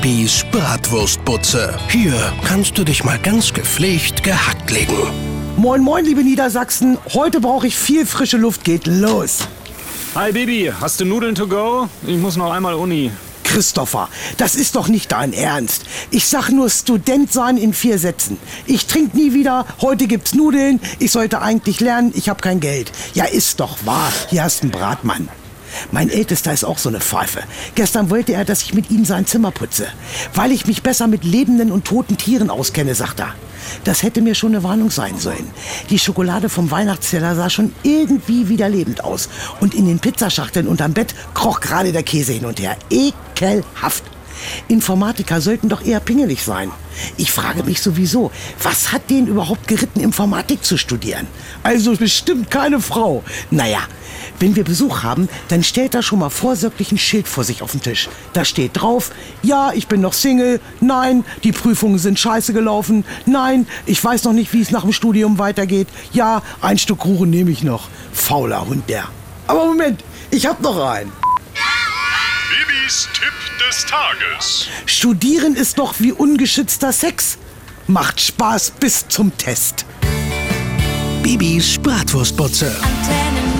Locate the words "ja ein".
66.12-66.78